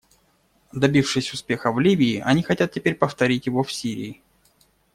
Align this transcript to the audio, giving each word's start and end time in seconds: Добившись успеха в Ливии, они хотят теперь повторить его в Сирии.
Добившись 0.73 1.31
успеха 1.31 1.71
в 1.71 1.79
Ливии, 1.79 2.23
они 2.25 2.41
хотят 2.41 2.71
теперь 2.71 2.95
повторить 2.95 3.45
его 3.45 3.61
в 3.61 3.71
Сирии. 3.71 4.23